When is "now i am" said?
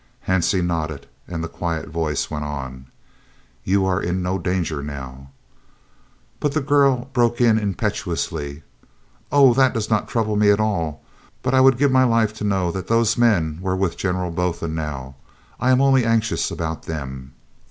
14.67-15.81